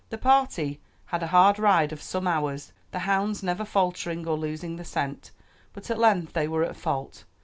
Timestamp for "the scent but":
4.77-5.91